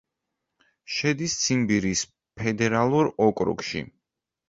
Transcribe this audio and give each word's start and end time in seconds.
შედის 0.93 1.35
ციმბირის 1.43 2.03
ფედერალურ 2.43 3.15
ოკრუგში. 3.31 3.89